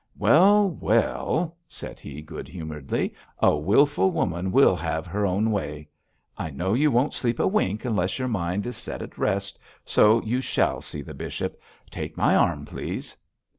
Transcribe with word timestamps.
'Well! 0.17 0.67
well!' 0.79 1.57
said 1.67 1.99
he, 1.99 2.23
good 2.23 2.47
humouredly, 2.47 3.13
'a 3.37 3.55
wilful 3.55 4.09
woman 4.09 4.51
will 4.51 4.75
have 4.75 5.05
her 5.05 5.27
own 5.27 5.51
way. 5.51 5.89
I 6.35 6.49
know 6.49 6.73
you 6.73 6.89
won't 6.89 7.13
sleep 7.13 7.39
a 7.39 7.45
wink 7.45 7.85
unless 7.85 8.17
your 8.17 8.27
mind 8.27 8.65
is 8.65 8.75
set 8.75 9.03
at 9.03 9.19
rest, 9.19 9.59
so 9.85 10.19
you 10.23 10.41
shall 10.41 10.81
see 10.81 11.03
the 11.03 11.13
bishop. 11.13 11.61
Take 11.91 12.17
my 12.17 12.35
arm, 12.35 12.65
please.' 12.65 13.15